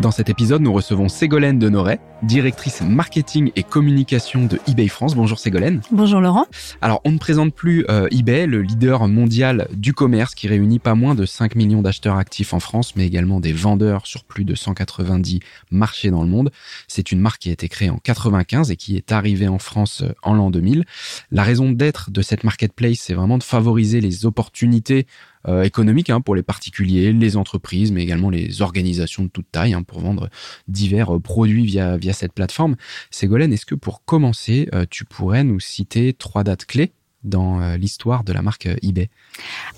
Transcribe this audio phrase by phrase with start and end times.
[0.00, 5.14] Dans cet épisode, nous recevons Ségolène Denoret, directrice marketing et communication de eBay France.
[5.14, 5.82] Bonjour Ségolène.
[5.92, 6.46] Bonjour Laurent.
[6.82, 10.96] Alors, on ne présente plus euh, eBay, le leader mondial du commerce qui réunit pas
[10.96, 14.56] moins de 5 millions d'acheteurs actifs en France, mais également des vendeurs sur plus de
[14.56, 15.38] 190
[15.70, 16.50] marchés dans le monde.
[16.88, 20.02] C'est une marque qui a été créée en 95 et qui est arrivée en France
[20.02, 20.84] euh, en l'an 2000.
[21.30, 25.06] La raison d'être de cette marketplace, c'est vraiment de favoriser les opportunités
[25.48, 29.74] euh, économiques hein, pour les particuliers, les entreprises, mais également les organisations de toute taille
[29.74, 30.28] hein, pour vendre
[30.68, 32.76] divers euh, produits via, via cette plateforme.
[33.10, 36.92] Ségolène, est-ce que pour commencer, euh, tu pourrais nous citer trois dates clés?
[37.24, 39.08] Dans euh, l'histoire de la marque euh, eBay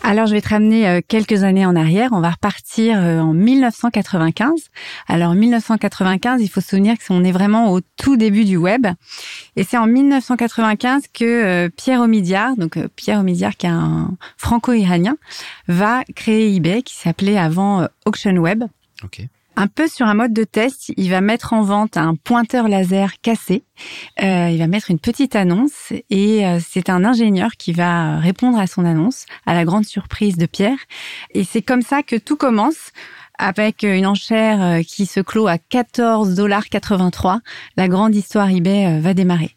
[0.02, 2.10] Alors, je vais te ramener euh, quelques années en arrière.
[2.12, 4.52] On va repartir en 1995.
[5.08, 8.86] Alors, 1995, il faut se souvenir qu'on est vraiment au tout début du web.
[9.56, 15.16] Et c'est en 1995 que Pierre Omidyar, donc Pierre Omidyar qui est un franco-iranien,
[15.68, 18.64] va créer eBay qui s'appelait avant Auction Web.
[19.04, 19.26] Ok.
[19.58, 23.20] Un peu sur un mode de test, il va mettre en vente un pointeur laser
[23.22, 23.64] cassé.
[24.22, 28.58] Euh, il va mettre une petite annonce et euh, c'est un ingénieur qui va répondre
[28.58, 30.78] à son annonce, à la grande surprise de Pierre.
[31.32, 32.92] Et c'est comme ça que tout commence
[33.38, 37.40] avec une enchère euh, qui se clôt à 14,83
[37.76, 39.50] La grande histoire eBay euh, va démarrer.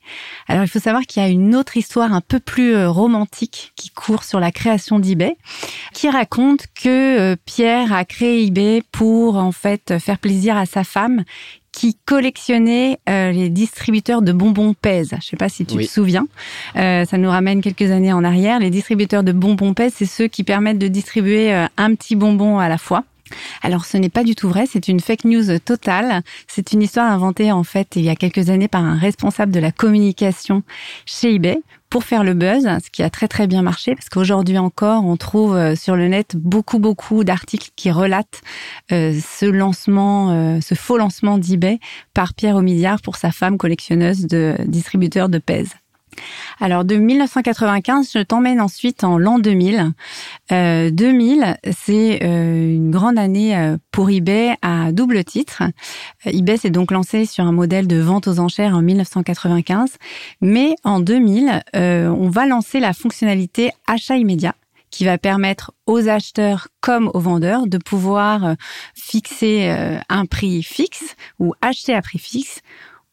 [0.48, 3.72] Alors il faut savoir qu'il y a une autre histoire un peu plus euh, romantique
[3.76, 5.38] qui court sur la création d'eBay,
[5.94, 11.24] qui raconte que Pierre a créé eBay pour en fait faire plaisir à sa femme
[11.72, 15.10] qui collectionnait les distributeurs de bonbons Pèse.
[15.12, 16.28] Je ne sais pas si tu te souviens.
[16.74, 18.60] ça nous ramène quelques années en arrière.
[18.60, 22.70] Les distributeurs de bonbons Pèse, c'est ceux qui permettent de distribuer un petit bonbon à
[22.70, 23.04] la fois.
[23.62, 26.22] Alors ce n'est pas du tout vrai, c'est une fake news totale.
[26.48, 29.60] C'est une histoire inventée en fait il y a quelques années par un responsable de
[29.60, 30.64] la communication
[31.06, 34.58] chez eBay pour faire le buzz, ce qui a très très bien marché parce qu'aujourd'hui
[34.58, 38.42] encore on trouve euh, sur le net beaucoup beaucoup d'articles qui relatent
[38.92, 41.80] euh, ce lancement, euh, ce faux lancement d'eBay
[42.14, 45.74] par Pierre Omidyar pour sa femme collectionneuse de distributeurs de pèse.
[46.60, 49.92] Alors de 1995, je t'emmène ensuite en l'an 2000.
[50.52, 55.64] Euh, 2000, c'est euh, une grande année euh, pour eBay à double titre.
[56.26, 59.98] Euh, eBay s'est donc lancé sur un modèle de vente aux enchères en 1995,
[60.42, 64.56] mais en 2000, on va lancer la fonctionnalité achat immédiat
[64.90, 68.56] qui va permettre aux acheteurs comme aux vendeurs de pouvoir
[68.96, 69.70] fixer
[70.10, 72.62] un prix fixe ou acheter à prix fixe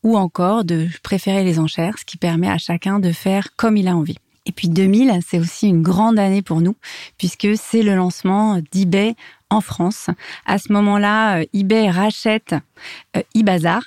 [0.07, 3.89] ou encore de préférer les enchères, ce qui permet à chacun de faire comme il
[3.89, 4.19] a envie.
[4.47, 6.77] Et puis 2000, c'est aussi une grande année pour nous,
[7.19, 9.17] puisque c'est le lancement d'eBay
[9.51, 10.09] en France.
[10.47, 12.55] À ce moment-là, euh, eBay rachète
[13.17, 13.83] euh, eBazaar,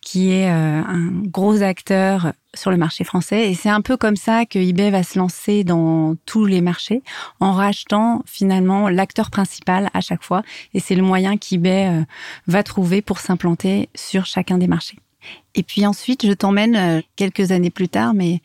[0.00, 3.48] qui est euh, un gros acteur sur le marché français.
[3.48, 7.04] Et c'est un peu comme ça que eBay va se lancer dans tous les marchés,
[7.38, 10.42] en rachetant finalement l'acteur principal à chaque fois.
[10.74, 12.04] Et c'est le moyen qu'eBay
[12.48, 14.98] va trouver pour s'implanter sur chacun des marchés.
[15.54, 18.40] Et puis ensuite, je t'emmène euh, quelques années plus tard, mais,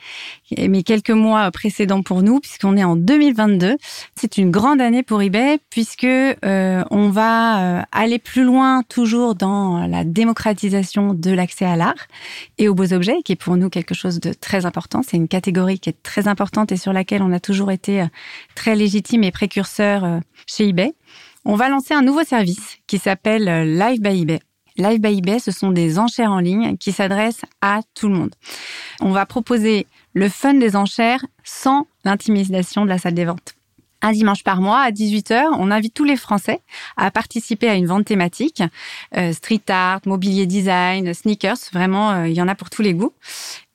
[0.58, 3.78] mais quelques mois précédents pour nous, puisqu'on est en 2022.
[4.16, 9.36] C'est une grande année pour eBay, puisque euh, on va euh, aller plus loin toujours
[9.36, 12.08] dans la démocratisation de l'accès à l'art
[12.58, 15.02] et aux beaux objets, qui est pour nous quelque chose de très important.
[15.04, 18.04] C'est une catégorie qui est très importante et sur laquelle on a toujours été
[18.56, 20.96] très légitime et précurseur chez eBay.
[21.46, 24.40] On va lancer un nouveau service qui s'appelle Live by eBay
[24.78, 28.36] Live by eBay, ce sont des enchères en ligne qui s'adressent à tout le monde.
[29.00, 33.56] On va proposer le fun des enchères sans l'intimidation de la salle des ventes.
[34.02, 36.60] Un dimanche par mois à 18h, on invite tous les Français
[36.98, 38.62] à participer à une vente thématique,
[39.16, 42.94] euh, street art, mobilier design, sneakers, vraiment, euh, il y en a pour tous les
[42.94, 43.14] goûts.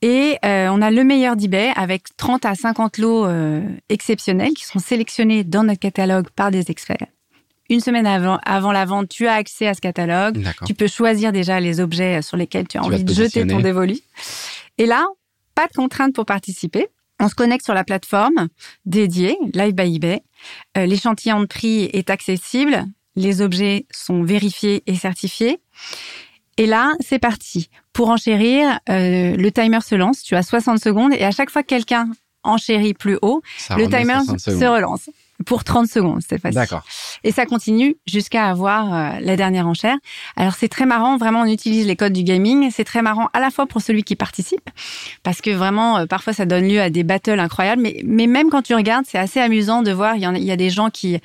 [0.03, 3.27] Et euh, on a le meilleur d'eBay avec 30 à 50 lots
[3.89, 7.07] exceptionnels qui sont sélectionnés dans notre catalogue par des experts
[7.71, 10.45] une semaine avant, avant la vente, tu as accès à ce catalogue.
[10.67, 13.99] Tu peux choisir déjà les objets sur lesquels tu as envie de jeter ton dévolu.
[14.77, 15.07] Et là,
[15.55, 16.89] pas de contrainte pour participer.
[17.21, 18.49] On se connecte sur la plateforme
[18.87, 20.23] dédiée, Live by eBay.
[20.77, 22.85] Euh, l'échantillon de prix est accessible.
[23.15, 25.61] Les objets sont vérifiés et certifiés.
[26.57, 27.71] Et là, c'est parti.
[27.93, 30.23] Pour enchérir, euh, le timer se lance.
[30.23, 32.09] Tu as 60 secondes et à chaque fois que quelqu'un
[32.43, 33.43] enchérit plus haut,
[33.77, 35.11] le timer se relance.
[35.47, 36.57] Pour 30 secondes cette fois-ci.
[36.57, 36.83] D'accord.
[37.25, 39.97] Et ça continue jusqu'à avoir euh, la dernière enchère.
[40.37, 42.71] Alors c'est très marrant, vraiment on utilise les codes du gaming.
[42.71, 44.69] C'est très marrant à la fois pour celui qui participe,
[45.23, 47.83] parce que vraiment euh, parfois ça donne lieu à des battles incroyables.
[47.83, 50.17] Mais, mais même quand tu regardes, c'est assez amusant de voir.
[50.17, 51.19] Il y, en a, il y a des gens qui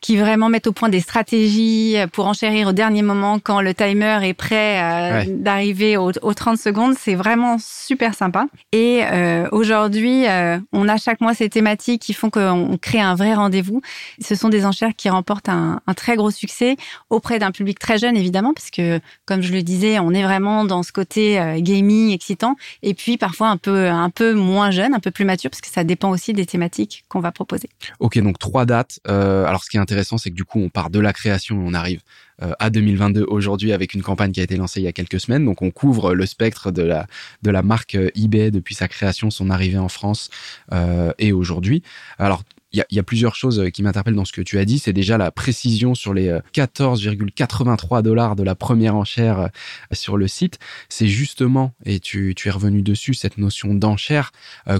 [0.00, 4.18] qui vraiment mettent au point des stratégies pour enchérir au dernier moment quand le timer
[4.22, 6.94] est prêt euh, d'arriver aux, 30 secondes.
[6.98, 8.46] C'est vraiment super sympa.
[8.72, 13.14] Et euh, aujourd'hui, euh, on a chaque mois ces thématiques qui font qu'on crée un
[13.14, 13.82] vrai rendez-vous.
[14.20, 16.76] Ce sont des enchères qui remportent un, très gros succès
[17.10, 20.64] auprès d'un public très jeune, évidemment, parce que, comme je le disais, on est vraiment
[20.64, 22.54] dans ce côté gaming excitant.
[22.82, 25.68] Et puis, parfois, un peu, un peu moins jeune, un peu plus mature, parce que
[25.68, 27.68] ça dépend aussi des thématiques qu'on va proposer.
[27.98, 29.00] Ok, donc trois dates.
[29.04, 31.64] alors, ce qui est intéressant, c'est que du coup, on part de la création et
[31.64, 32.00] on arrive
[32.42, 35.20] euh, à 2022 aujourd'hui avec une campagne qui a été lancée il y a quelques
[35.20, 35.44] semaines.
[35.44, 37.06] Donc on couvre le spectre de la
[37.42, 40.30] de la marque euh, eBay depuis sa création, son arrivée en France
[40.72, 41.82] euh, et aujourd'hui.
[42.18, 42.42] Alors
[42.72, 44.78] il y a, plusieurs choses qui m'interpellent dans ce que tu as dit.
[44.78, 49.50] C'est déjà la précision sur les 14,83 dollars de la première enchère
[49.92, 50.58] sur le site.
[50.88, 54.30] C'est justement, et tu, tu es revenu dessus, cette notion d'enchère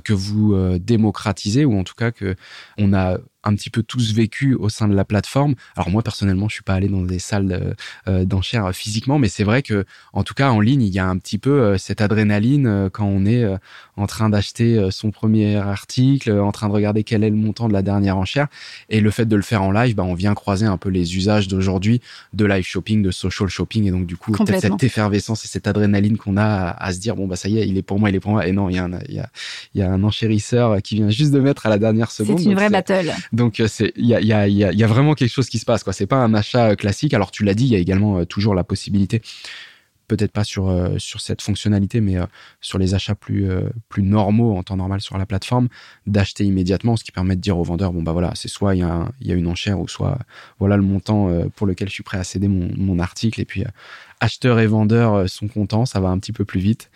[0.05, 2.37] que vous démocratisez, ou en tout cas que
[2.79, 5.55] on a un petit peu tous vécu au sein de la plateforme.
[5.77, 7.75] Alors moi personnellement, je suis pas allé dans des salles
[8.09, 11.07] euh, d'enchères physiquement, mais c'est vrai que en tout cas en ligne, il y a
[11.07, 13.47] un petit peu euh, cette adrénaline euh, quand on est
[13.97, 17.73] en train d'acheter son premier article, en train de regarder quel est le montant de
[17.73, 18.49] la dernière enchère,
[18.89, 21.17] et le fait de le faire en live, bah, on vient croiser un peu les
[21.17, 22.01] usages d'aujourd'hui
[22.33, 25.67] de live shopping, de social shopping, et donc du coup peut-être cette effervescence et cette
[25.67, 28.11] adrénaline qu'on a à, se dire bon bah ça y est, il est pour moi,
[28.11, 29.29] il est pour moi, et non, il y a un, il y a,
[29.75, 32.39] y a un enchérisseur qui vient juste de mettre à la dernière seconde.
[32.39, 33.13] C'est une vraie battle.
[33.33, 35.93] Donc euh, il y a, vraiment quelque chose qui se passe quoi.
[35.93, 37.15] C'est pas un achat euh, classique.
[37.15, 39.23] Alors tu l'as dit, il y a également euh, toujours la possibilité
[40.09, 42.17] peut-être pas sur sur cette fonctionnalité, mais
[42.61, 43.47] sur les achats plus
[43.99, 45.69] normaux en temps normal sur la plateforme,
[46.09, 48.81] d'acheter immédiatement, ce qui permet de dire au vendeur bon bah voilà, c'est soit il
[48.81, 50.19] y a une enchère ou soit
[50.59, 53.63] voilà le montant pour lequel je suis prêt à céder mon, article et puis
[54.19, 56.91] acheteur et vendeur sont contents, ça va un petit peu plus vite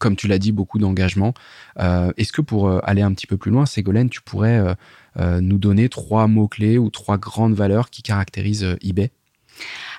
[0.00, 1.34] comme tu l'as dit, beaucoup d'engagement.
[1.78, 4.74] Euh, Est-ce que pour aller un petit peu plus loin, Ségolène, tu pourrais
[5.18, 9.10] euh, nous donner trois mots-clés ou trois grandes valeurs qui caractérisent euh, eBay?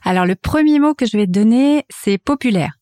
[0.04, 2.78] Alors le premier mot que je vais te donner, c'est populaire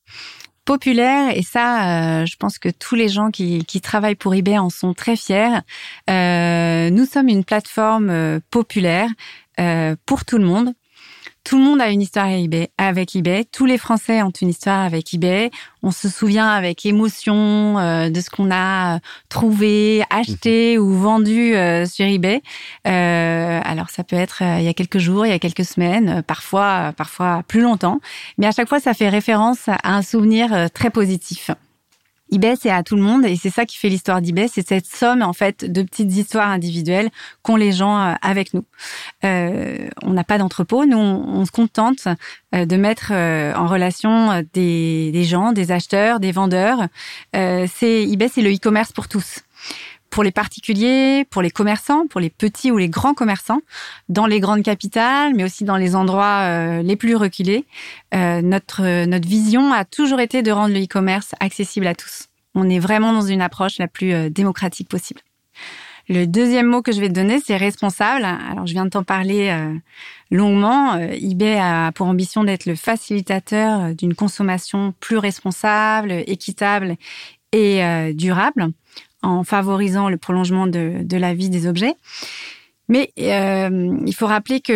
[0.65, 4.69] populaire et ça, euh, je pense que tous les gens qui, travaillent pour eBay en
[4.69, 5.57] sont très fiers.
[6.11, 9.09] Euh, nous sommes une plateforme populaire
[9.59, 10.73] euh, pour tout le monde.
[11.49, 12.27] Tout le monde a une histoire
[12.77, 13.43] avec eBay.
[13.43, 15.49] Tous les Français ont une histoire avec eBay.
[15.81, 18.99] On se souvient avec émotion euh, de ce qu'on a
[19.29, 20.83] trouvé, acheté mhm.
[20.83, 22.43] ou vendu euh, sur eBay.
[22.87, 26.21] Euh, alors ça peut être il y a quelques jours, il y a quelques semaines,
[26.21, 27.99] parfois, parfois plus longtemps.
[28.37, 31.49] Mais à chaque fois, ça fait référence à un souvenir très positif
[32.31, 34.85] eBay, c'est à tout le monde et c'est ça qui fait l'histoire d'eBay, c'est cette
[34.85, 37.09] somme en fait de petites histoires individuelles
[37.41, 38.65] qu'ont les gens euh, avec nous.
[39.23, 42.07] Euh, on n'a pas d'entrepôt, nous on, se contente
[42.53, 46.87] euh, de mettre en relation des, des, gens, des acheteurs, des vendeurs.
[47.33, 49.41] c'est eBay, c'est le e-commerce pour tous
[50.09, 53.61] pour les particuliers, pour les commerçants, pour les petits ou les grands commerçants,
[54.09, 57.65] dans les grandes capitales, mais aussi dans les endroits euh, les plus reculés.
[58.13, 62.27] Euh, notre, notre vision a toujours été de rendre le e-commerce accessible à tous.
[62.55, 65.21] On est vraiment dans une approche la plus euh, démocratique possible.
[66.07, 68.25] Le deuxième mot que je vais te donner, c'est responsable.
[68.25, 69.55] Alors, je viens de t'en parler
[70.31, 70.97] longuement.
[70.97, 76.95] eBay a pour ambition d'être le facilitateur d'une consommation plus responsable, équitable
[77.51, 78.71] et durable
[79.21, 81.95] en favorisant le prolongement de, la vie des objets.
[82.87, 84.73] Mais euh, il faut rappeler que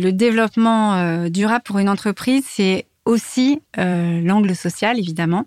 [0.00, 5.44] le, développement euh, durable pour une entreprise, c'est aussi euh, l'angle social, évidemment.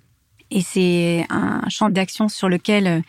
[0.54, 3.04] Et c'est un champ d'action sur lequel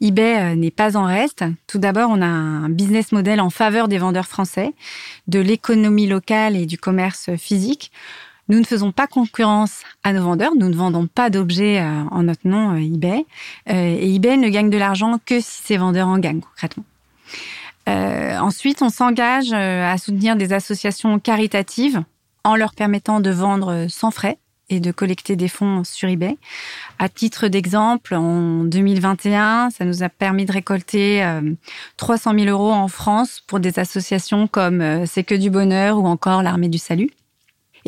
[0.00, 1.44] eBay n'est pas en reste.
[1.68, 4.72] Tout d'abord, on a un business model en faveur des vendeurs français,
[5.28, 7.92] de l'économie locale et du commerce physique.
[8.48, 12.22] Nous ne faisons pas concurrence à nos vendeurs, nous ne vendons pas d'objets euh, en
[12.22, 13.26] notre nom euh, eBay,
[13.68, 16.84] euh, et eBay ne gagne de l'argent que si ses vendeurs en gagnent concrètement.
[17.86, 22.02] ensuite, on s'engage à soutenir des associations caritatives
[22.44, 24.38] en leur permettant de vendre sans frais
[24.70, 26.36] et de collecter des fonds sur eBay.
[26.98, 31.26] À titre d'exemple, en 2021, ça nous a permis de récolter
[31.96, 36.42] 300 000 euros en France pour des associations comme C'est que du bonheur ou encore
[36.42, 37.10] l'Armée du Salut.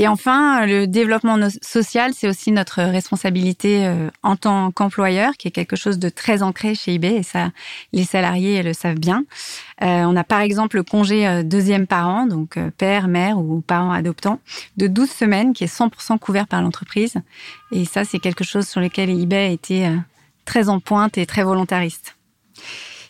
[0.01, 5.51] Et enfin, le développement social, c'est aussi notre responsabilité euh, en tant qu'employeur, qui est
[5.51, 7.51] quelque chose de très ancré chez eBay, et ça,
[7.93, 9.27] les salariés le savent bien.
[9.83, 13.93] Euh, on a par exemple le congé euh, deuxième parent, donc père, mère ou parent
[13.93, 14.41] adoptant,
[14.79, 17.17] de 12 semaines, qui est 100% couvert par l'entreprise.
[17.71, 19.87] Et ça, c'est quelque chose sur lequel eBay a été
[20.47, 22.17] très en pointe et très volontariste.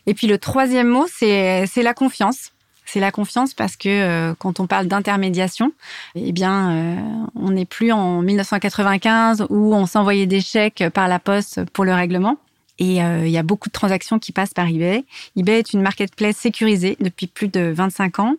[0.06, 2.50] Et puis le troisième mot, c'est la confiance
[2.92, 5.70] C'est la confiance parce que euh, quand on parle d'intermédiation,
[6.16, 6.96] eh bien, euh,
[7.36, 11.94] on n'est plus en 1995 où on s'envoyait des chèques par la poste pour le
[11.94, 12.36] règlement.
[12.80, 15.04] Et euh, il y a beaucoup de transactions qui passent par eBay.
[15.36, 18.36] eBay est une marketplace sécurisée depuis plus de 25 ans.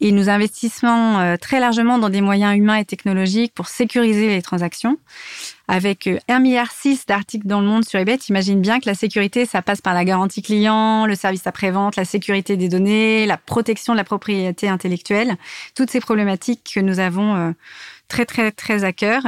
[0.00, 4.40] Et nous investissons euh, très largement dans des moyens humains et technologiques pour sécuriser les
[4.40, 4.98] transactions.
[5.66, 6.68] Avec 1,6 euh, milliard
[7.08, 10.04] d'articles dans le monde sur eBay, t'imagines bien que la sécurité, ça passe par la
[10.04, 15.36] garantie client, le service après-vente, la sécurité des données, la protection de la propriété intellectuelle.
[15.74, 17.52] Toutes ces problématiques que nous avons
[18.08, 19.22] très, très, très à cœur.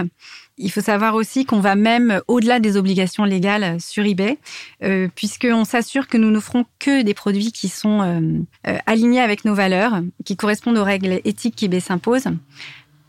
[0.57, 4.39] Il faut savoir aussi qu'on va même au-delà des obligations légales sur eBay,
[4.85, 8.21] euh, puisqu'on s'assure que nous n'offrons que des produits qui sont euh,
[8.69, 12.27] euh, alignés avec nos valeurs, qui correspondent aux règles éthiques qu'eBay s'impose.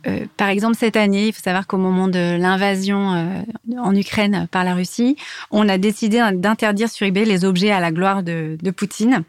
[0.08, 3.44] Euh, par exemple, cette année, il faut savoir qu'au moment de l'invasion
[3.78, 5.16] en Ukraine par la Russie,
[5.52, 9.24] on a décidé d'interdire sur eBay les objets à la gloire de, de Poutine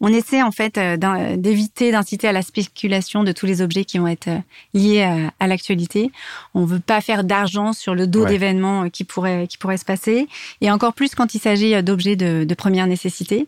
[0.00, 3.98] on essaie en fait euh, d'éviter d'inciter à la spéculation de tous les objets qui
[3.98, 4.38] vont être euh,
[4.74, 5.02] liés
[5.38, 6.10] à, l'actualité.
[6.54, 9.84] On veut pas faire d'argent sur le dos d'événements euh, qui pourraient qui pourraient se
[9.84, 10.26] passer,
[10.60, 13.46] et encore plus quand il s'agit d'objets de, de, première nécessité.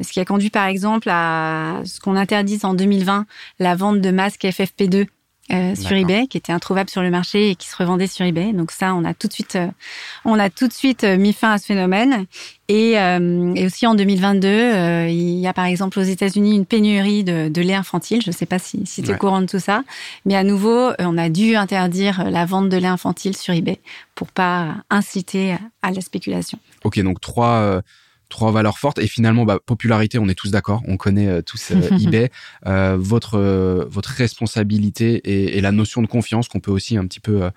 [0.00, 3.26] Ce qui a conduit par exemple à ce qu'on interdise en 2020
[3.58, 5.06] la vente de masques FFP2
[5.52, 8.52] euh, sur eBay, qui était introuvable sur le marché et qui se revendait sur eBay.
[8.52, 9.66] Donc ça, on a tout de suite, euh,
[10.24, 12.26] on a tout de suite euh, mis fin à ce phénomène.
[12.68, 17.48] Et, et aussi en 2022, il y a par exemple aux États-Unis une pénurie de,
[17.48, 18.22] de lait infantile.
[18.22, 19.82] Je ne sais pas si, si tu es courant de tout ça,
[20.24, 23.80] mais à nouveau, on a dû interdire la vente de lait infantile sur eBay
[24.14, 26.60] pour pas inciter à la spéculation.
[26.84, 27.82] Ok, donc trois
[28.30, 28.98] trois valeurs fortes.
[28.98, 30.82] Et finalement bah, popularité on est tous d'accord.
[30.86, 32.30] On connaît euh, tous euh, eBay.
[32.66, 33.38] Euh, votre
[33.90, 37.50] votre responsabilité et, et, la notion de confiance qu'on peut aussi un petit peu euh,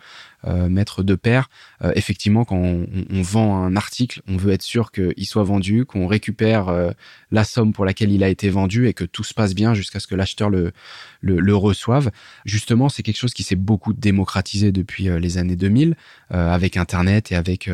[0.46, 1.50] mettre de pair.
[1.84, 2.88] Euh, effectivement, quand on,
[3.22, 6.92] vend un article, on veut être sûr qu'il soit vendu, qu'on récupère euh,
[7.32, 10.00] la somme pour laquelle il a été vendu et que tout se passe bien jusqu'à
[10.00, 10.74] ce que l'acheteur le,
[11.22, 12.12] le, reçoive.
[12.46, 15.96] Justement, c'est quelque chose qui s'est beaucoup démocratisé depuis les années 2000
[16.30, 17.70] avec Internet et avec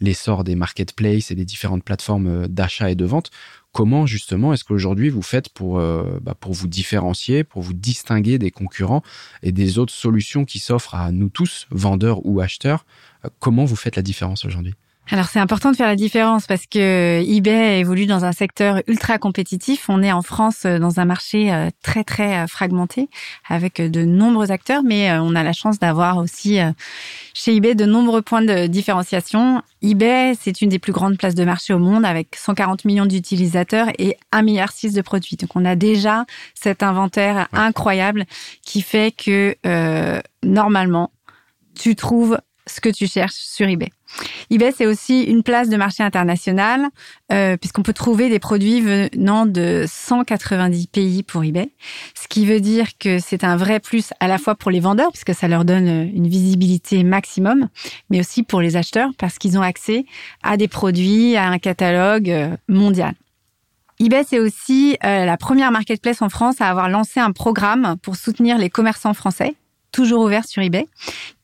[0.00, 3.30] l'essor des marketplaces et des différentes plateformes d'achat et de vente
[3.74, 8.38] Comment justement est-ce qu'aujourd'hui vous faites pour, euh, bah, pour vous différencier, pour vous distinguer
[8.38, 9.02] des concurrents
[9.42, 12.86] et des autres solutions qui s'offrent à nous tous, vendeurs ou acheteurs?
[13.24, 14.74] Euh, Comment vous faites la différence aujourd'hui?
[15.10, 19.18] Alors c'est important de faire la différence parce que eBay évolue dans un secteur ultra
[19.18, 19.90] compétitif.
[19.90, 23.10] On est en France euh, dans un marché euh, très très euh, fragmenté
[23.46, 26.58] avec de nombreux acteurs, mais on a la chance d'avoir aussi
[27.34, 29.62] chez eBay de nombreux points de différenciation.
[29.82, 33.88] eBay, c'est une des plus grandes places de marché au monde avec 140 millions d'utilisateurs
[33.98, 35.36] et 1,6 milliard de produits.
[35.36, 38.24] Donc on a déjà cet inventaire incroyable
[38.62, 39.54] qui fait que
[40.42, 41.10] normalement
[41.78, 43.90] tu trouves ce que tu cherches sur eBay
[44.50, 46.86] eBay, c'est aussi une place de marché international,
[47.32, 51.70] euh, puisqu'on peut trouver des produits venant de 190 pays pour eBay,
[52.14, 55.10] ce qui veut dire que c'est un vrai plus à la fois pour les vendeurs,
[55.10, 57.68] puisque ça leur donne une visibilité maximum,
[58.10, 60.04] mais aussi pour les acheteurs, parce qu'ils ont accès
[60.42, 63.14] à des produits, à un catalogue euh, mondial.
[64.00, 68.16] eBay, c'est aussi euh, la première marketplace en France à avoir lancé un programme pour
[68.16, 69.54] soutenir les commerçants français
[69.94, 70.88] toujours ouvert sur eBay,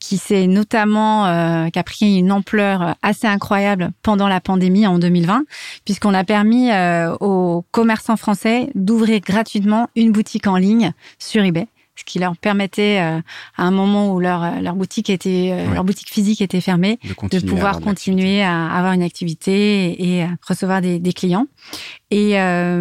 [0.00, 4.98] qui s'est notamment euh, qui a pris une ampleur assez incroyable pendant la pandémie en
[4.98, 5.44] 2020,
[5.84, 11.68] puisqu'on a permis euh, aux commerçants français d'ouvrir gratuitement une boutique en ligne sur eBay
[12.00, 13.20] ce qui leur permettait euh,
[13.56, 17.80] à un moment où leur leur boutique était leur boutique physique était fermée de, pouvoir
[17.80, 21.46] continuer à avoir une activité et, recevoir des, des, clients
[22.10, 22.36] et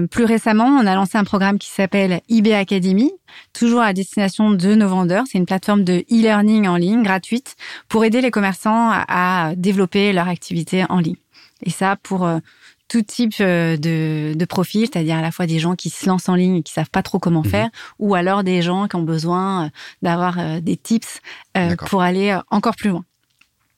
[0.09, 3.11] plus récemment on a lancé un programme qui s'appelle eBay Academy
[3.53, 5.25] toujours à destination de nos vendeurs.
[5.29, 7.55] C'est une plateforme de e-learning en ligne gratuite
[7.87, 11.15] pour aider les commerçants à développer leur activité en ligne.
[11.65, 12.39] Et ça pour euh,
[12.89, 16.27] tout type euh, de, de profil, c'est-à-dire à la fois des gens qui se lancent
[16.27, 17.49] en ligne et qui savent pas trop comment mhm.
[17.49, 17.69] faire,
[17.99, 19.69] ou alors des gens qui ont besoin euh,
[20.01, 21.21] d'avoir des tips
[21.87, 23.05] pour aller encore plus loin.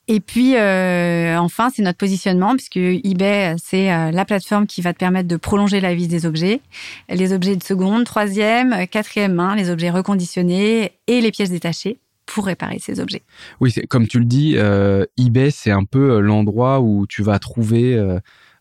[0.08, 4.91] Et puis, euh, enfin, c'est notre positionnement, puisque eBay, c'est euh, la plateforme qui va
[4.91, 6.60] te permettre de prolonger la vie des objets.
[7.08, 12.46] Les objets de seconde, troisième, quatrième main, les objets reconditionnés et les pièces détachées pour
[12.46, 13.22] réparer ces objets.
[13.62, 17.98] Oui, comme tu le dis, euh, eBay, c'est un peu l'endroit où tu vas trouver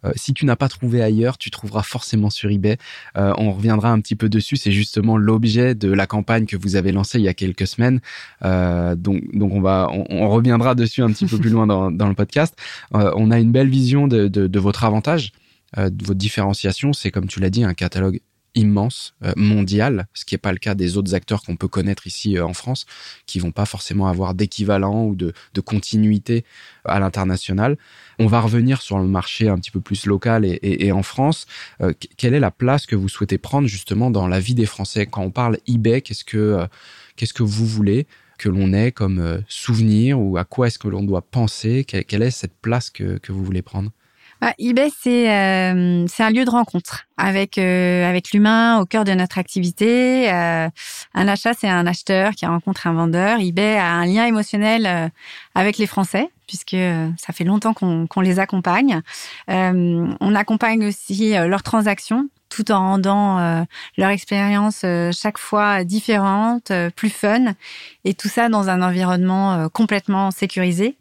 [0.05, 2.77] euh, si tu n'as pas trouvé ailleurs, tu trouveras forcément sur eBay.
[3.17, 4.57] Euh, on reviendra un petit peu dessus.
[4.57, 8.01] C'est justement l'objet de la campagne que vous avez lancée il y a quelques semaines.
[8.45, 12.09] Euh, donc, donc on va, on, reviendra dessus un petit peu plus loin dans, dans
[12.09, 12.55] le podcast.
[12.93, 15.33] on a une belle vision de, de, de votre avantage,
[15.77, 16.93] de votre différenciation.
[16.93, 18.21] C'est comme tu l'as dit, un catalogue
[18.55, 22.07] immense, euh, mondial, ce qui n'est pas le cas des autres acteurs qu'on peut connaître
[22.07, 22.87] ici euh, en France,
[23.27, 25.33] qui vont pas forcément avoir d'équivalent ou de,
[25.65, 26.45] continuité
[26.85, 27.77] à l'international.
[28.19, 31.47] On va revenir sur le marché un petit peu plus local et, en France.
[31.81, 35.07] Euh, quelle est la place que vous souhaitez prendre justement dans la vie des Français?
[35.07, 36.67] Quand on parle eBay, qu'est-ce que,
[37.17, 38.07] qu'est-ce que vous voulez
[38.39, 41.85] que l'on ait comme souvenir ou à quoi est-ce que l'on doit penser?
[41.85, 43.91] Quelle, est cette place que vous voulez prendre?
[44.41, 49.05] Bah, eBay, c'est euh, c'est un lieu de rencontre avec euh, avec l'humain au cœur
[49.05, 50.33] de notre activité.
[50.33, 50.69] Euh,
[51.15, 53.41] un achat, c'est un acheteur qui rencontre un vendeur.
[53.41, 55.13] eBay a un lien émotionnel
[55.55, 56.77] avec les Français puisque
[57.19, 59.03] ça fait longtemps qu'on qu'on les accompagne.
[59.49, 63.65] on accompagne aussi leurs transactions tout en rendant
[63.97, 67.55] leur expérience chaque fois différente, plus fun,
[68.05, 70.97] et tout ça dans un environnement complètement sécurisé.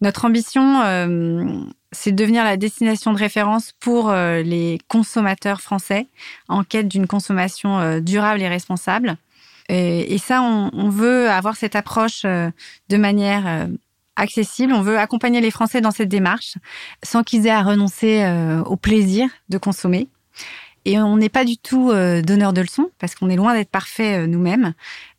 [0.00, 0.82] Notre ambition,
[1.92, 6.08] c'est de devenir la destination de référence pour euh, les consommateurs français
[6.48, 9.16] en quête d'une consommation euh, durable et responsable.
[9.68, 12.50] Et, ça, on, veut avoir cette approche euh,
[12.90, 13.68] de manière
[14.16, 14.74] accessible.
[14.74, 16.56] On veut accompagner les Français dans cette démarche
[17.02, 18.22] sans qu'ils aient à renoncer
[18.66, 20.08] au plaisir de consommer.
[20.84, 23.70] Et on n'est pas du tout euh, donneur de leçons parce qu'on est loin d'être
[23.70, 24.74] parfait euh, nous-mêmes.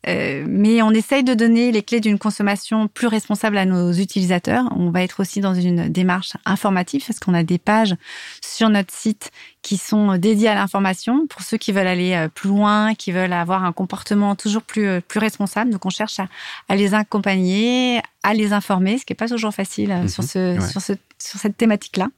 [0.06, 4.66] Euh, mais on essaye de donner les clés d'une consommation plus responsable à nos utilisateurs.
[4.76, 7.94] On va être aussi dans une démarche informative parce qu'on a des pages
[8.42, 9.30] sur notre site
[9.62, 13.64] qui sont dédiées à l'information pour ceux qui veulent aller plus loin, qui veulent avoir
[13.64, 15.70] un comportement toujours plus plus responsable.
[15.70, 16.28] Donc on cherche à,
[16.68, 20.08] à les accompagner, à les informer, ce qui est pas toujours facile mhm.
[20.08, 22.08] sur ce, sur ce sur cette thématique-là.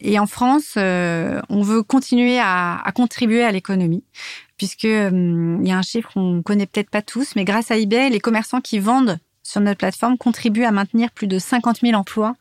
[0.00, 4.04] Et en France, euh, on veut continuer à, contribuer à l'économie,
[4.56, 7.76] puisque euh, il y a un chiffre qu'on connaît peut-être pas tous, mais grâce à
[7.76, 11.94] eBay, les commerçants qui vendent sur notre plateforme contribuent à maintenir plus de 50 000
[11.98, 12.36] emplois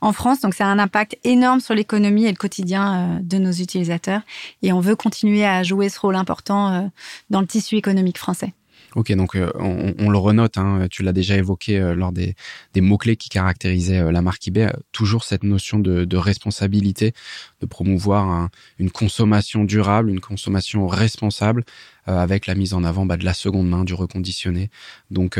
[0.00, 0.40] en France.
[0.40, 4.22] Donc, ça a un impact énorme sur l'économie et le quotidien euh, de nos utilisateurs.
[4.62, 6.90] Et on veut continuer à jouer ce rôle important
[7.28, 8.52] dans le tissu économique français.
[8.96, 12.34] Ok, donc euh, on, le renote, hein, tu l'as déjà évoqué euh, lors des,
[12.76, 17.12] mots-clés qui caractérisaient euh, la marque eBay, toujours cette notion de, responsabilité,
[17.60, 21.64] de promouvoir une consommation durable, une consommation responsable,
[22.06, 24.70] avec la mise en avant bah, de la seconde main, du reconditionné.
[25.10, 25.38] Donc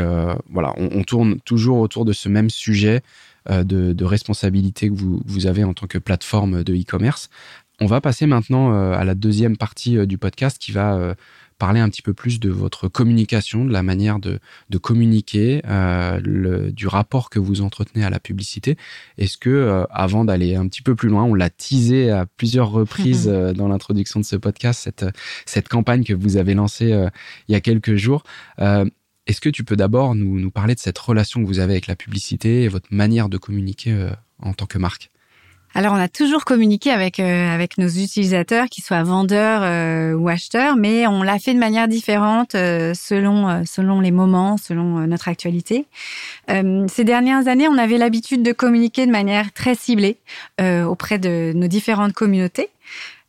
[0.49, 3.01] voilà, on, tourne toujours autour de ce même sujet
[3.49, 7.29] de, responsabilité que vous, vous avez en tant que plateforme de e-commerce.
[7.79, 11.15] On va passer maintenant à la deuxième partie du podcast qui va
[11.61, 14.39] parler un petit peu plus de votre communication, de la manière de,
[14.79, 18.77] communiquer, euh, le, du rapport que vous entretenez à la publicité.
[19.19, 22.71] Est-ce que, euh, avant d'aller un petit peu plus loin, on l'a teasé à plusieurs
[22.71, 25.05] reprises euh, dans l'introduction de ce podcast, cette,
[25.45, 26.97] cette campagne que vous avez lancée
[27.47, 28.23] il y a quelques jours.
[28.57, 31.85] Est-ce que tu peux d'abord nous, nous parler de cette relation que vous avez avec
[31.85, 35.10] la publicité et votre manière de communiquer en tant que marque?
[35.73, 40.27] Alors, on a toujours communiqué avec euh, avec nos utilisateurs, qu'ils soient vendeurs euh, ou
[40.27, 45.29] acheteurs, mais on l'a fait de manière différente euh, selon selon les moments, selon notre
[45.29, 45.85] actualité.
[46.49, 50.17] ces dernières années, on avait l'habitude de communiquer de manière très ciblée
[50.59, 52.69] auprès de nos différentes communautés,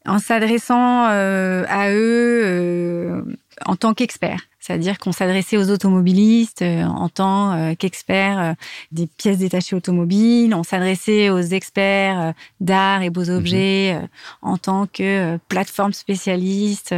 [0.07, 3.25] en s'adressant à eux
[3.67, 4.41] en tant qu'experts.
[4.63, 8.53] C'est-à-dire qu'on s'adressait aux automobilistes euh, en tant euh, qu'experts euh,
[8.93, 13.37] des pièces détachées automobiles, on s'adressait aux experts d'art et beaux mhm.
[13.37, 14.01] objets
[14.41, 16.95] en tant que plateforme spécialiste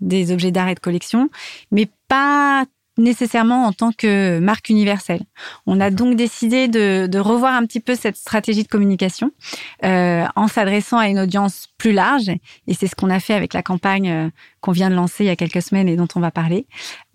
[0.00, 1.30] des objets d'art et de collection,
[1.72, 2.64] mais pas
[2.98, 5.22] nécessairement en tant que marque universelle.
[5.66, 9.30] On a donc décidé de, de revoir un petit peu cette stratégie de communication
[9.84, 12.28] euh, en s'adressant à une audience plus large,
[12.66, 15.28] et c'est ce qu'on a fait avec la campagne euh, qu'on vient de lancer il
[15.28, 16.66] y a quelques semaines et dont on va parler.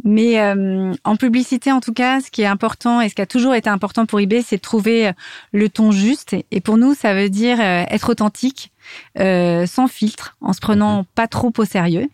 [0.03, 3.27] Mais euh, en publicité, en tout cas, ce qui est important et ce qui a
[3.27, 5.11] toujours été important pour eBay, c'est de trouver
[5.51, 6.35] le ton juste.
[6.51, 8.71] Et pour nous, ça veut dire être authentique,
[9.19, 11.05] euh, sans filtre, en se prenant mhm.
[11.15, 12.07] pas trop au sérieux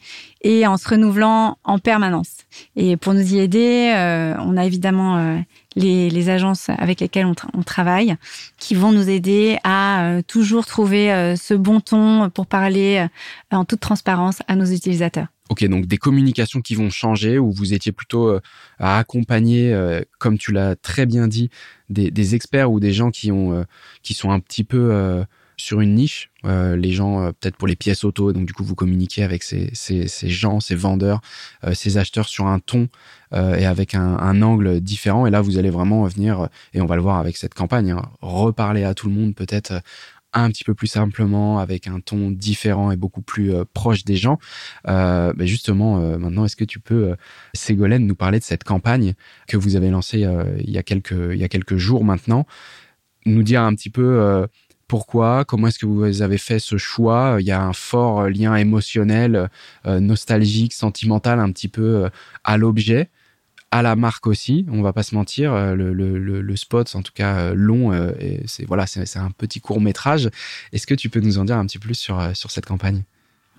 [0.43, 2.29] et en se renouvelant en permanence.
[2.75, 5.38] Et pour nous y aider, euh, on a évidemment euh,
[5.75, 8.15] les, agences avec lesquelles on, travaille
[8.57, 13.07] qui vont nous aider à toujours trouver ce bon ton pour parler
[13.51, 15.27] en toute transparence à nos utilisateurs.
[15.49, 18.38] Ok, donc des communications qui vont changer, où vous étiez plutôt
[18.79, 19.75] à accompagner,
[20.19, 21.49] comme tu l'as très bien dit,
[21.89, 23.65] des, des, experts ou des gens qui ont,
[24.03, 25.23] qui sont un petit peu
[25.57, 28.63] sur une niche, euh, les gens euh, peut-être pour les pièces auto, donc du coup
[28.63, 31.21] vous communiquez avec ces, ces, gens, ces vendeurs,
[31.63, 32.87] euh, ces acheteurs sur un ton
[33.33, 35.25] et avec un, un, angle différent.
[35.25, 38.01] Et là vous allez vraiment venir, et on va le voir avec cette campagne, hein,
[38.19, 39.81] reparler à tout le monde peut-être
[40.33, 44.37] un petit peu plus simplement, avec un ton différent et beaucoup plus proche des gens.
[44.87, 47.15] Euh, ben justement, maintenant, est-ce que tu peux,
[47.53, 49.13] Ségolène, nous parler de cette campagne
[49.47, 50.27] que vous avez lancée
[50.59, 52.45] il, y a quelques, il y a quelques jours maintenant,
[53.25, 54.45] nous dire un petit peu
[54.91, 57.38] Pourquoi Comment est-ce que vous avez fait ce choix?
[57.39, 59.49] Il y a un fort lien émotionnel,
[59.86, 62.10] nostalgique, sentimental, un petit peu
[62.43, 63.10] à l'objet
[63.71, 64.65] à la marque aussi.
[64.69, 67.93] On va pas se mentir, le, le, le, spot, en tout cas long,
[68.45, 70.30] c'est voilà, c'est un petit court métrage.
[70.73, 73.06] Est-ce que tu peux nous en dire un petit plus sur sur cette campagne?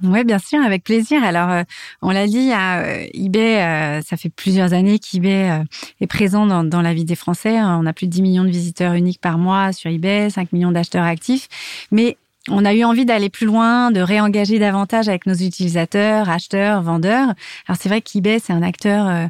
[0.03, 1.23] Oui, bien sûr, avec plaisir.
[1.23, 1.63] Alors, euh,
[2.01, 5.63] on l'a dit, à euh, eBay, euh, ça fait plusieurs années qu'eBay
[6.01, 7.61] est présent dans, dans, la vie des Français.
[7.63, 10.73] On a plus de 10 millions de visiteurs uniques par mois sur eBay, 5 millions
[10.73, 11.49] d'acheteurs actifs.
[11.93, 12.17] Mais
[12.49, 17.29] on a eu envie d'aller plus loin, de réengager davantage avec nos utilisateurs, acheteurs, vendeurs.
[17.69, 19.29] Alors, c'est vrai qu'eBay, c'est un acteur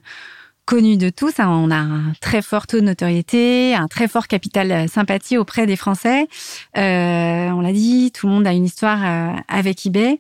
[0.65, 1.39] connu de tous.
[1.39, 1.49] Hein.
[1.49, 5.77] On a un très fort taux de notoriété, un très fort capital sympathie auprès des
[5.77, 6.27] Français.
[6.77, 10.19] Euh, on l'a dit, tout le monde a une histoire avec eBay.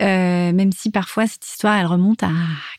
[0.00, 2.30] Euh, même si parfois cette histoire elle remonte à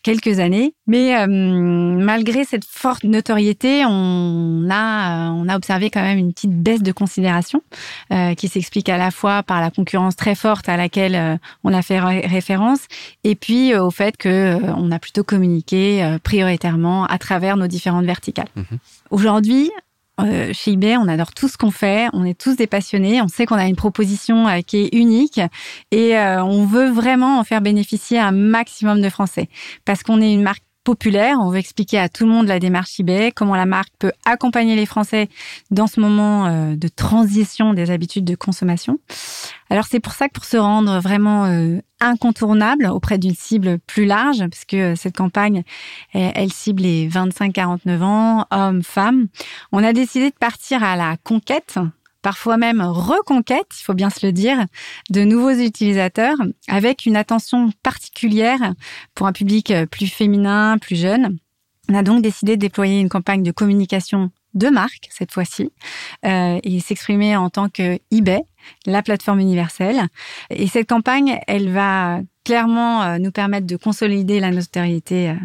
[0.04, 0.74] quelques années.
[0.88, 6.56] Mais euh, malgré cette forte notoriété, on a on a observé quand même une petite
[6.62, 7.62] baisse de considération
[8.14, 11.82] euh, qui s'explique à la fois par la concurrence très forte à laquelle on a
[11.82, 12.88] fait référence
[13.24, 18.48] et puis au fait que on a plutôt communiqué prioritairement à travers nos différentes verticales.
[18.56, 18.76] Mmh
[19.12, 19.72] Aujourd'hui,
[20.24, 23.28] euh, chez eBay, on adore tout ce qu'on fait, on est tous des passionnés, on
[23.28, 25.40] sait qu'on a une proposition euh, qui est unique
[25.92, 29.50] et euh, on veut vraiment en faire bénéficier un maximum de Français
[29.86, 33.32] parce qu'on est une marque On veut expliquer à tout le monde la démarche eBay,
[33.32, 35.30] comment la marque peut accompagner les Français
[35.70, 38.98] dans ce moment euh, de transition des habitudes de consommation.
[39.70, 44.06] Alors c'est pour ça que pour se rendre vraiment euh, incontournable auprès d'une cible plus
[44.06, 45.64] large, parce que euh, cette campagne,
[46.14, 49.28] elle, cible les 25-49 ans, hommes, femmes,
[49.72, 51.78] on a décidé de partir à la conquête
[52.22, 54.66] parfois même reconquête, il faut bien se le dire,
[55.10, 58.74] de nouveaux utilisateurs avec une attention particulière
[59.16, 61.38] pour un public plus féminin, plus jeune.
[61.90, 65.72] On a donc décidé de déployer une campagne de communication de marque cette fois-ci
[66.26, 68.42] euh, et s'exprimer en tant que eBay,
[68.86, 70.08] la plateforme universelle.
[70.50, 75.36] Et cette campagne, elle va clairement euh, nous permettre de consolider la notoriété euh,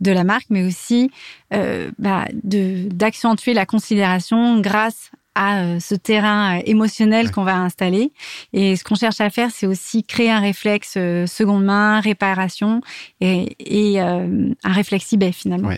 [0.00, 1.10] de la marque, mais aussi
[1.54, 8.12] euh, bah, d'accentuer la considération grâce à euh, ce terrain euh, émotionnel qu'on va installer.
[8.52, 12.80] Et ce qu'on cherche à faire, c'est aussi créer un réflexe euh, seconde main, réparation
[13.20, 15.70] et, et un réflexe eBay finalement.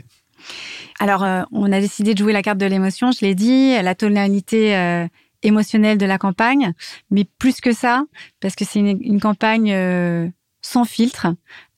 [0.98, 5.06] Alors, on a décidé de jouer la carte de l'émotion, je l'ai dit, la tonalité
[5.42, 6.72] émotionnelle de la campagne,
[7.10, 8.04] mais plus que ça,
[8.40, 11.26] parce que c'est une, campagne sans filtre.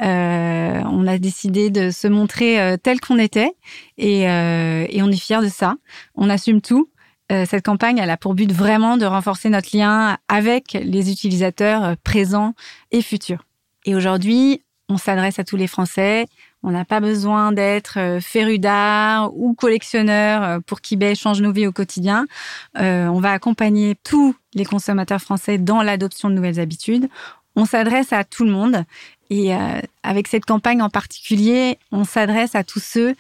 [0.01, 3.53] on a décidé de se montrer tel qu'on était
[3.99, 5.75] et, et on est fiers de ça.
[6.15, 6.92] On assume tout.
[7.33, 11.85] Euh, cette campagne, elle a pour but vraiment de renforcer notre lien avec les utilisateurs
[11.85, 12.55] euh, présents
[12.91, 13.45] et futurs.
[13.87, 16.27] Et aujourd'hui, on s'adresse à tous les Français.
[16.63, 21.67] On n'a pas besoin d'être euh, féru d'art ou collectionneur pour qu'eBay change nos vies
[21.67, 22.27] au quotidien.
[22.75, 27.09] on va accompagner tous les consommateurs français dans l'adoption de nouvelles habitudes.
[27.57, 28.85] On s'adresse à tout le monde.
[29.31, 29.53] Et
[30.03, 33.15] avec cette campagne en particulier, on s'adresse à tous ceux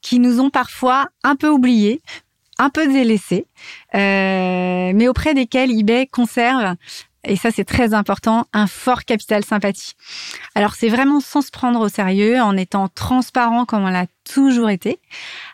[0.00, 2.00] qui nous ont parfois un peu oubliés,
[2.58, 3.46] un peu délaissés,
[3.94, 6.76] euh, mais auprès desquels eBay conserve
[7.26, 9.94] et ça c'est très important, un fort capital sympathie.
[10.54, 14.70] Alors c'est vraiment sans se prendre au sérieux, en étant transparent comme on l'a toujours
[14.70, 14.98] été,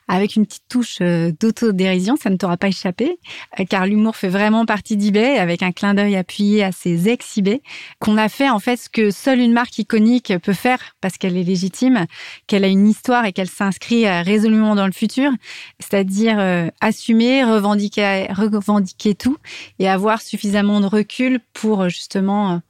[0.09, 3.19] avec une petite touche euh, d'autodérision, ça ne t'aura pas échappé,
[3.61, 7.63] euh, car l'humour fait vraiment partie d'eBay, avec un clin d'œil appuyé à ses ex-eBay,
[7.99, 11.37] qu'on a fait en fait ce que seule une marque iconique peut faire, parce qu'elle
[11.37, 12.07] est légitime,
[12.47, 15.31] qu'elle a une histoire et qu'elle s'inscrit euh, résolument dans le futur,
[15.79, 16.39] c'est-à-dire
[16.81, 19.37] assumer, revendiquer, revendiquer tout
[19.79, 22.61] et avoir suffisamment de recul pour justement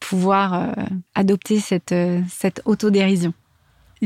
[0.00, 0.74] pouvoir
[1.14, 1.94] adopter cette,
[2.28, 3.32] cette autodérision.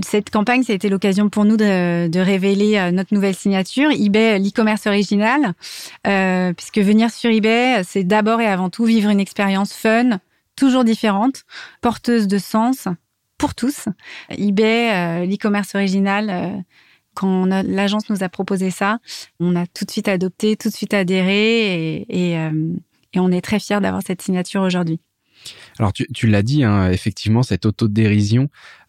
[0.05, 4.39] Cette campagne, ça a été l'occasion pour nous de, révéler euh, notre nouvelle signature, eBay
[4.39, 5.55] l'e-commerce original,
[6.07, 10.21] euh, puisque venir sur eBay, c'est d'abord et avant tout vivre une expérience fun,
[10.57, 11.45] toujours différente,
[11.81, 12.89] porteuse de sens
[13.39, 13.89] pour tous.
[14.31, 16.65] eBay, euh, l'e-commerce original,
[17.15, 18.99] quand l'agence nous a proposé ça,
[19.41, 22.37] on a tout de suite adopté, tout de suite adhéré et,
[23.17, 25.01] on est très fiers d'avoir cette signature aujourd'hui.
[25.81, 28.49] Alors tu, tu l'as dit, hein, effectivement, cette autodérision.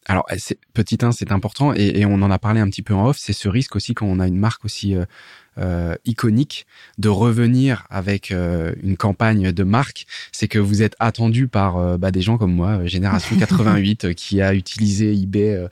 [0.09, 0.25] Alors
[0.73, 3.17] petit 1, c'est important et, et, on en a parlé un petit peu en off.
[3.19, 5.05] C'est ce risque aussi quand on a une marque aussi euh,
[5.59, 6.65] euh iconique
[6.97, 10.07] de revenir avec euh, une campagne de marque.
[10.31, 14.55] C'est que vous êtes attendu par bah, des gens comme moi, génération 88, qui a
[14.55, 15.67] utilisé eBay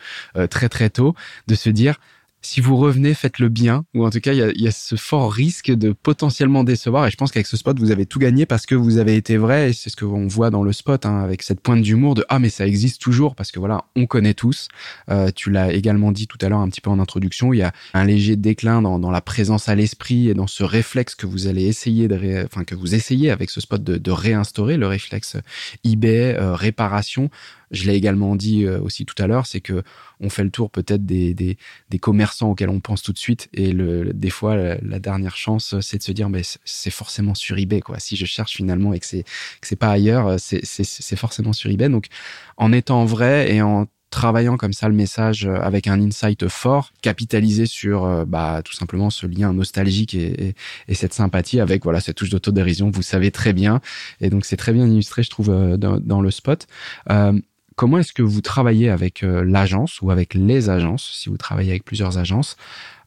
[0.52, 1.16] très très tôt,
[1.48, 2.00] de se dire
[2.42, 5.34] si vous revenez, faites le bien, ou en tout cas, il y a, ce fort
[5.34, 7.08] risque de potentiellement décevoir.
[7.08, 9.38] Et je pense qu'avec ce spot, vous avez tout gagné parce que vous avez été
[9.38, 9.70] vrai.
[9.70, 12.40] Et c'est ce qu'on voit dans le spot, hein, avec cette pointe d'humour de ah
[12.40, 14.68] mais ça existe toujours parce que voilà, on connaît tous.
[15.10, 17.54] Euh, tu l'as également dit tout à l'heure un petit peu en introduction.
[17.54, 20.64] Il y a un léger déclin dans, dans la présence à l'esprit et dans ce
[20.64, 24.12] réflexe que vous allez essayer de, enfin que vous essayez avec ce spot de, de
[24.12, 25.38] réinstaurer le réflexe
[25.84, 27.30] eBay euh, réparation
[27.72, 29.84] je l'ai également dit euh, aussi tout à l'heure, c'est que
[30.20, 31.58] on fait le tour peut-être des, des,
[31.90, 33.50] des, commerçants auxquels on pense tout de suite.
[33.54, 37.58] Et le, des fois, la, dernière chance, c'est de se dire, mais c'est forcément sur
[37.58, 37.82] eBay.
[37.82, 38.00] Quoi.
[38.00, 41.90] Si je cherche finalement et que c'est que c'est pas ailleurs, c'est forcément sur eBay.
[41.90, 42.08] Donc,
[42.58, 46.92] en étant vrai et en travaillant comme ça le message euh, avec un insight fort,
[47.02, 50.56] capitaliser sur euh, bah, tout simplement ce lien nostalgique et, et,
[50.88, 53.82] et cette sympathie avec voilà cette touche d'autodérision, vous savez très bien.
[54.22, 56.68] Et donc c'est très bien illustré, je trouve, dans, dans le spot.
[57.10, 57.34] Euh,
[57.78, 61.70] Comment est-ce que vous travaillez avec euh, l'agence ou avec les agences, si vous travaillez
[61.70, 62.58] avec plusieurs agences,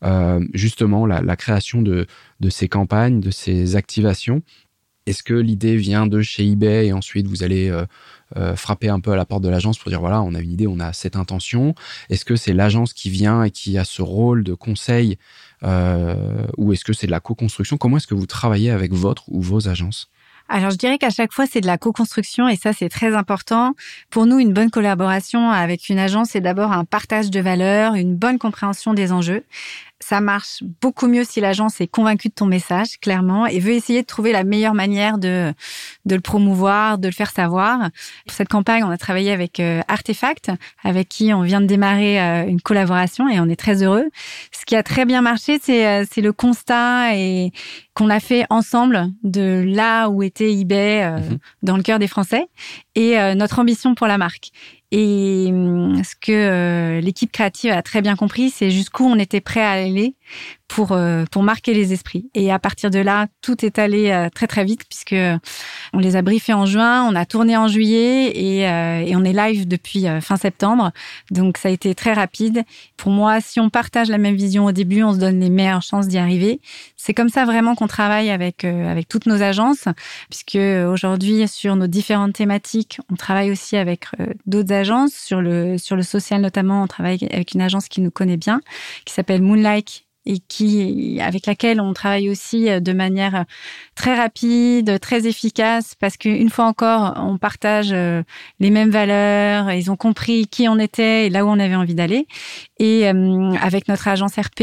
[0.04, 2.06] euh, justement la, création de,
[2.50, 4.42] ces campagnes, de ces activations?
[5.06, 7.68] Est-ce que l'idée vient de chez eBay et ensuite vous allez
[8.36, 10.52] euh, frapper un peu à la porte de l'agence pour dire voilà, on a une
[10.52, 11.74] idée, on a cette intention.
[12.08, 15.18] Est-ce que c'est l'agence qui vient et qui a ce rôle de conseil
[15.64, 17.76] ou est-ce que c'est de la co-construction?
[17.76, 20.12] Comment est-ce que vous travaillez avec votre ou vos agences?
[20.52, 23.74] Alors, je dirais qu'à chaque fois, c'est de la co-construction et ça, c'est très important.
[24.10, 28.16] Pour nous, une bonne collaboration avec une agence, c'est d'abord un partage de valeurs, une
[28.16, 29.44] bonne compréhension des enjeux
[30.00, 34.00] ça marche beaucoup mieux si l'agence est convaincue de ton message, clairement, et veut essayer
[34.00, 35.52] de trouver la meilleure manière de,
[36.06, 37.90] de le promouvoir, de le faire savoir.
[38.26, 40.50] Pour cette campagne, on a travaillé avec euh, Artefact,
[40.82, 44.08] avec qui on vient de démarrer euh, une collaboration et on est très heureux.
[44.52, 47.52] Ce qui a très bien marché, c'est euh, le constat et
[47.94, 51.38] qu'on a fait ensemble de là où était eBay mhm.
[51.62, 52.46] dans le cœur des Français
[52.94, 54.50] et notre ambition pour la marque.
[54.92, 59.40] Et hum, ce que euh, l'équipe créative a très bien compris, c'est jusqu'où on était
[59.40, 60.14] prêt à aller
[60.70, 62.30] pour euh, pour marquer les esprits.
[62.34, 65.16] Et à partir de là, tout est allé euh, très très vite puisque
[65.92, 69.24] on les a briefés en juin, on a tourné en juillet et, euh, et on
[69.24, 70.92] est live depuis fin septembre.
[71.30, 72.62] Donc ça a été très rapide.
[72.96, 75.82] Pour moi, si on partage la même vision au début, on se donne les meilleures
[75.82, 76.60] chances d'y arriver.
[76.96, 79.84] C'est comme ça vraiment qu'on travaille avec avec toutes nos agences
[80.30, 84.06] puisque aujourd'hui sur nos différentes thématiques, on travaille aussi avec
[84.46, 88.10] d'autres agences sur le sur le social notamment, on travaille avec une agence qui nous
[88.12, 88.60] connaît bien
[89.04, 93.44] qui s'appelle Moonlight et qui avec laquelle on travaille aussi euh, de manière euh,
[93.96, 98.22] très rapide, très efficace parce qu'une fois encore, on partage euh,
[98.60, 101.94] les mêmes valeurs, ils ont compris qui on était et là où on avait envie
[101.94, 102.26] d'aller.
[102.78, 104.62] Et avec notre agence RP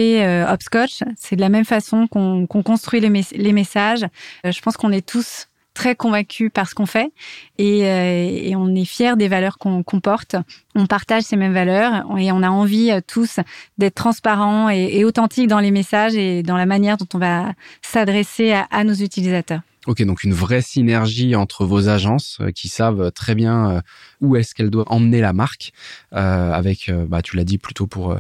[0.50, 4.06] Hopscotch, c'est de la même façon qu'on construit les messages.
[4.44, 7.12] Je pense qu'on est tous très convaincus par ce qu'on fait
[7.60, 10.36] et, euh, et, on est fiers des valeurs qu'on porte.
[10.74, 13.40] On partage ces mêmes valeurs et on a envie euh, tous
[13.78, 17.54] d'être transparents et, et, authentiques dans les messages et dans la manière dont on va
[17.84, 19.62] s'adresser à, nos utilisateurs.
[19.86, 23.84] Ok, donc une vraie synergie entre vos agences euh, qui savent très bien
[24.20, 25.74] où est-ce qu'elles doivent emmener la marque,
[26.12, 28.18] avec, bah, tu l'as dit plutôt pour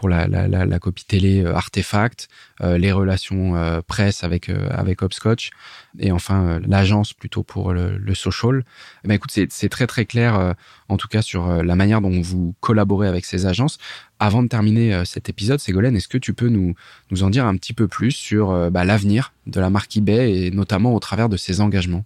[0.00, 2.28] pour la, copie télé euh, Artefact,
[2.62, 5.50] euh, les relations euh, presse avec avec Hopscotch
[5.98, 8.64] et enfin l'agence plutôt pour le, le social.
[9.04, 10.54] Eh ben écoute, c'est très très clair
[10.88, 13.78] en tout cas sur la manière dont vous collaborez avec ces agences.
[14.18, 16.74] Avant de terminer cet épisode, Ségolène, est-ce que tu peux nous
[17.10, 20.50] nous en dire un petit peu plus sur bah, l'avenir de la marque eBay et
[20.50, 22.04] notamment au travers de ses engagements?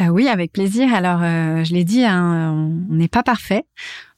[0.00, 0.94] Oui, avec plaisir.
[0.94, 2.54] Alors, je l'ai dit, hein,
[2.90, 3.64] on n'est pas parfait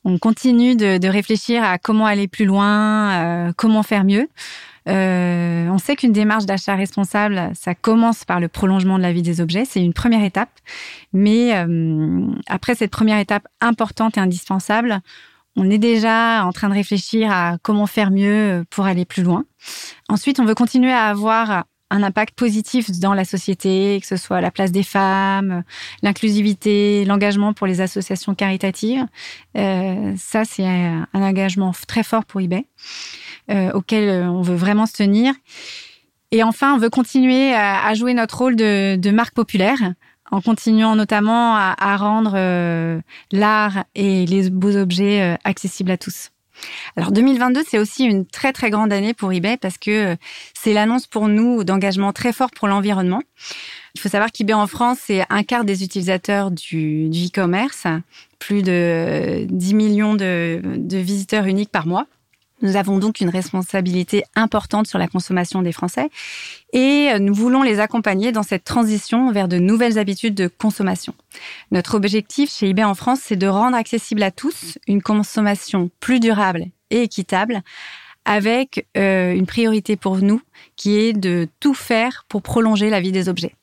[0.04, 4.28] on continue de, réfléchir à comment aller plus loin, euh, comment faire mieux.
[4.88, 9.22] Euh, on sait qu'une démarche d'achat responsable, ça commence par le prolongement de la vie
[9.22, 9.64] des objets.
[9.64, 10.50] C'est une première étape.
[11.12, 15.00] Mais euh, après cette première étape importante et indispensable,
[15.56, 19.44] on est déjà en train de réfléchir à comment faire mieux pour aller plus loin.
[20.08, 24.40] Ensuite, on veut continuer à avoir un impact positif dans la société, que ce soit
[24.40, 25.64] la place des femmes,
[26.02, 29.04] l'inclusivité, l'engagement pour les associations caritatives.
[29.56, 32.66] Euh, ça, c'est un, engagement très fort pour eBay,
[33.50, 35.34] euh, auquel euh, on veut vraiment se tenir.
[36.32, 39.78] Et enfin, on veut continuer à, jouer notre rôle de, de, marque populaire
[40.30, 43.00] en continuant notamment à, à rendre euh,
[43.32, 46.30] l'art et les beaux objets euh, accessibles à tous.
[46.96, 50.16] Alors 2022, c'est aussi une très très grande année pour eBay parce que
[50.54, 53.22] c'est l'annonce pour nous d'engagement très fort pour l'environnement.
[53.94, 57.86] Il faut savoir qu'eBay en France, c'est un quart des utilisateurs du, e-commerce,
[58.38, 62.06] plus de 10 millions de, de visiteurs uniques par mois.
[62.62, 66.10] Nous avons donc une responsabilité importante sur la consommation des Français
[66.72, 71.14] et nous voulons les accompagner dans cette transition vers de nouvelles habitudes de consommation.
[71.70, 76.20] Notre objectif chez eBay en France, c'est de rendre accessible à tous une consommation plus
[76.20, 77.62] durable et équitable
[78.24, 80.42] avec euh, une priorité pour nous
[80.76, 83.54] qui est de tout faire pour prolonger la vie des objets.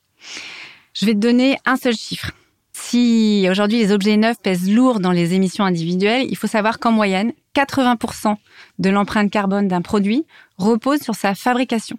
[0.93, 2.31] Je vais te donner un seul chiffre.
[2.79, 6.91] Si aujourd'hui les objets neufs pèsent lourd dans les émissions individuelles, il faut savoir qu'en
[6.91, 8.37] moyenne, 80%
[8.79, 10.25] de l'empreinte carbone d'un produit
[10.57, 11.97] repose sur sa fabrication.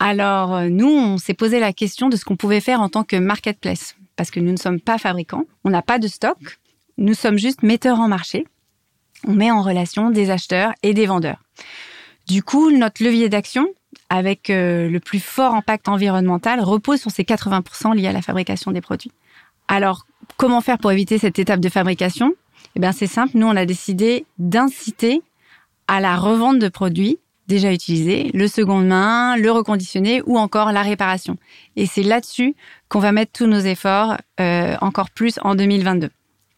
[0.00, 3.04] Alors euh, nous, on s'est posé la question de ce qu'on pouvait faire en tant
[3.04, 6.58] que marketplace, parce que nous ne sommes pas fabricants, on n'a pas de stock,
[6.96, 8.46] nous sommes juste metteurs en marché.
[9.28, 11.42] On met en relation des acheteurs et des vendeurs.
[12.26, 13.68] Du coup, notre levier d'action,
[14.08, 18.72] avec euh, le plus fort impact environnemental, repose sur ces 80% liés à la fabrication
[18.72, 19.12] des produits.
[19.68, 22.34] Alors, comment faire pour éviter cette étape de fabrication?
[22.76, 23.32] Eh bien, c'est simple.
[23.34, 25.22] Nous, on a décidé d'inciter
[25.88, 30.82] à la revente de produits déjà utilisés, le seconde main, le reconditionné ou encore la
[30.82, 31.36] réparation.
[31.76, 32.54] Et c'est là-dessus
[32.88, 36.08] qu'on va mettre tous nos efforts euh, encore plus en 2022.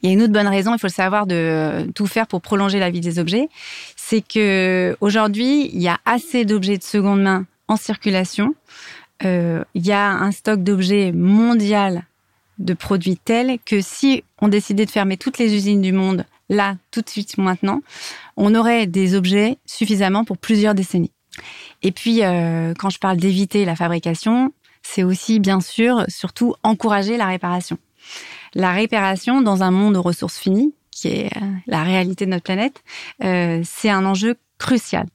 [0.03, 2.43] Il y a une autre bonne raison, il faut le savoir, de tout faire pour
[2.43, 3.49] prolonger la vie des objets,
[3.97, 8.55] c'est que aujourd'hui, il y a assez d'objets de seconde main en circulation.
[9.25, 12.05] Euh, il y a un stock d'objets mondial
[12.59, 16.77] de produits tels que si on décidait de fermer toutes les usines du monde là,
[16.91, 17.81] tout de suite, maintenant,
[18.37, 21.13] on aurait des objets suffisamment pour plusieurs décennies.
[21.83, 27.17] Et puis, euh, quand je parle d'éviter la fabrication, c'est aussi, bien sûr, surtout encourager
[27.17, 27.79] la réparation.
[28.55, 32.45] La réparation dans un monde aux ressources finies, qui est euh, la réalité de notre
[32.45, 32.85] planète,
[33.25, 35.07] euh, c'est un enjeu crucial.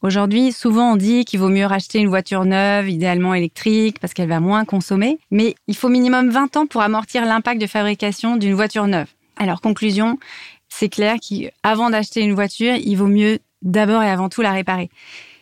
[0.00, 4.28] Aujourd'hui, souvent on dit qu'il vaut mieux racheter une voiture neuve, idéalement électrique, parce qu'elle
[4.28, 8.54] va moins consommer, mais il faut minimum 20 ans pour amortir l'impact de fabrication d'une
[8.54, 9.08] voiture neuve.
[9.36, 10.18] Alors conclusion,
[10.68, 14.88] c'est clair qu'avant d'acheter une voiture, il vaut mieux d'abord et avant tout la réparer.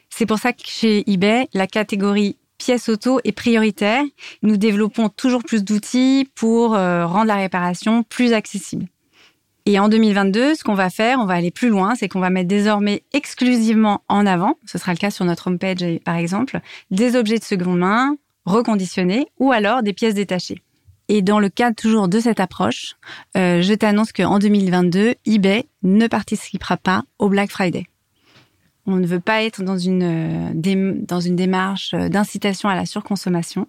[0.09, 4.03] C'est pour ça que chez eBay, la catégorie pièces auto est prioritaire.
[4.43, 8.87] Nous développons toujours plus d'outils pour euh, rendre la réparation plus accessible.
[9.69, 12.31] Et en 2022, ce qu'on va faire, on va aller plus loin, c'est qu'on va
[12.31, 16.61] mettre désormais exclusivement en avant, ce sera le cas sur notre homepage par exemple,
[16.93, 20.63] des objets de seconde main, reconditionnés ou alors des pièces détachées.
[21.09, 22.95] Et dans le cadre toujours de cette approche,
[23.37, 27.87] euh, je t'annonce qu'en 2022, eBay ne participera pas au Black Friday.
[28.87, 32.87] On ne veut pas être dans une, euh, dans une démarche euh, d'incitation à la
[32.87, 33.67] surconsommation,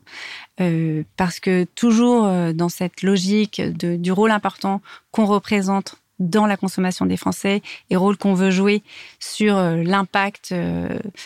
[0.62, 6.58] euh, parce que toujours dans cette logique de, du rôle important qu'on représente dans la
[6.58, 8.82] consommation des Français et rôle qu'on veut jouer
[9.20, 10.54] sur l'impact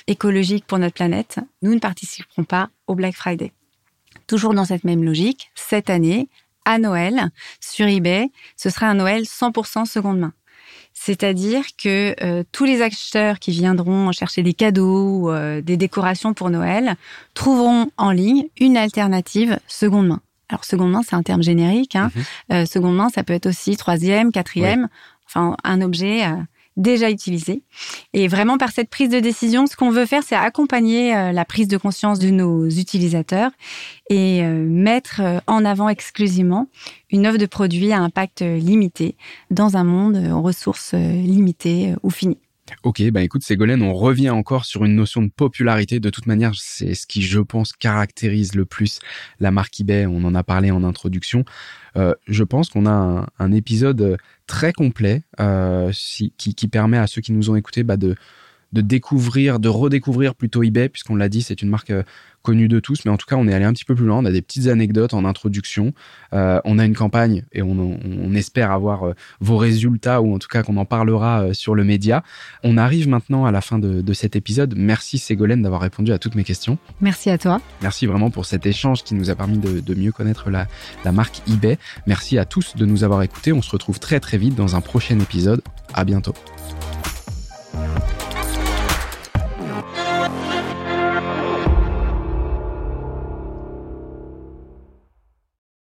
[0.07, 3.53] écologique pour notre planète, nous ne participerons pas au Black Friday.
[4.27, 6.27] Toujours dans cette même logique, cette année,
[6.65, 7.29] à Noël,
[7.61, 10.33] sur eBay, ce sera un Noël 100% seconde main.
[11.03, 16.35] C'est-à-dire que euh, tous les acheteurs qui viendront chercher des cadeaux, ou euh, des décorations
[16.35, 16.93] pour Noël,
[17.33, 20.21] trouveront en ligne une alternative seconde main.
[20.49, 21.95] Alors seconde main, c'est un terme générique.
[21.95, 22.11] Hein.
[22.13, 22.23] Mhm.
[22.53, 24.89] Euh, seconde main, ça peut être aussi troisième, quatrième,
[25.25, 26.21] enfin un objet
[26.77, 27.63] déjà utilisé.
[28.13, 31.45] Et vraiment, par cette prise de décision, ce qu'on veut faire, c'est accompagner euh, la
[31.45, 33.51] prise de conscience de nos utilisateurs
[34.09, 36.67] et euh, mettre euh, en avant exclusivement
[37.11, 39.15] une offre de produits à impact limité
[39.49, 42.39] dans un monde aux ressources limitées ou finies.
[42.83, 45.99] Ok, bah écoute Ségolène, on revient encore sur une notion de popularité.
[45.99, 48.99] De toute manière, c'est ce qui, je pense, caractérise le plus
[49.39, 50.05] la marque eBay.
[50.05, 51.45] On en a parlé en introduction.
[51.97, 57.21] Euh, je pense qu'on a un, épisode très complet euh, qui, qui, permet à ceux
[57.21, 58.15] qui nous ont écoutés bah, de,
[58.73, 62.03] de découvrir, de redécouvrir plutôt eBay, puisqu'on l'a dit, c'est une marque euh,
[62.41, 64.17] connue de tous, mais en tout cas, on est allé un petit peu plus loin.
[64.17, 65.93] On a des petites anecdotes en introduction.
[66.33, 70.47] Euh, on a une campagne et on, espère avoir euh, vos résultats ou en tout
[70.47, 72.23] cas qu'on en parlera sur le média.
[72.63, 74.73] On arrive maintenant à la fin de, cet épisode.
[74.75, 76.77] Merci Ségolène d'avoir répondu à toutes mes questions.
[76.99, 77.61] Merci à toi.
[77.81, 80.67] Merci vraiment pour cet échange qui nous a permis de, de mieux connaître la,
[81.05, 81.77] la marque eBay.
[82.07, 83.53] Merci à tous de nous avoir écoutés.
[83.53, 85.61] On se retrouve très très vite dans un prochain épisode.
[85.93, 86.33] À bientôt.